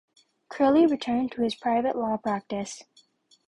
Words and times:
Curley 0.49 0.87
returned 0.87 1.31
to 1.33 1.43
his 1.43 1.53
private 1.53 1.95
law 1.95 2.17
practice. 2.17 2.81